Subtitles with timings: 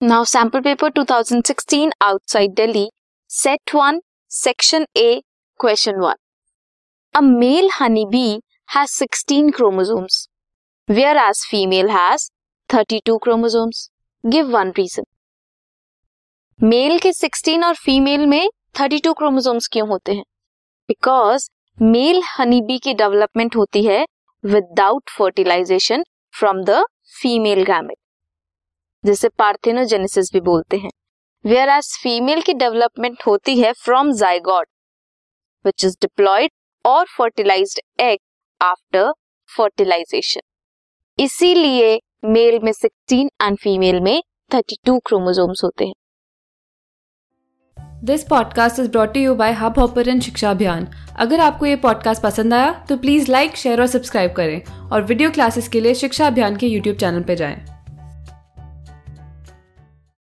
[0.00, 2.86] Now sample paper 2016 outside Delhi
[3.30, 5.20] set one section A
[5.60, 6.14] question one
[7.14, 8.22] a male honey bee
[8.68, 10.16] has 16 chromosomes
[11.16, 12.28] whereas female has
[12.70, 13.88] 32 chromosomes
[14.24, 15.04] give one reason
[16.60, 18.48] male के 16 और female में
[18.80, 20.24] thirty two chromosomes क्यों होते हैं?
[20.88, 21.48] Because
[21.78, 24.04] male honey bee की development होती है
[24.44, 26.04] without fertilization
[26.34, 27.96] from the female gamete
[29.04, 30.90] जिसे पार्थिनोजेनेसिस भी बोलते हैं।
[31.44, 34.68] वेयर एज फीमेल की डेवलपमेंट होती है from zygote
[35.66, 36.50] which is diploid
[36.86, 38.18] और फर्टिलाइज्ड एग
[38.62, 39.12] आफ्टर
[39.56, 40.40] फर्टिलाइजेशन
[41.18, 45.94] इसीलिए मेल में 16 एंड फीमेल में 32 क्रोमोसोम्स होते हैं।
[48.04, 52.86] This podcast is brought you by Hubhopper Shiksha Abhiyan अगर आपको ये पॉडकास्ट पसंद आया
[52.88, 56.66] तो प्लीज़ लाइक शेयर और सब्सक्राइब करें और वीडियो क्लासेस के लिए शिक्षा अभियान के
[56.66, 57.79] यूट्यूब चैनल पर जाएँ।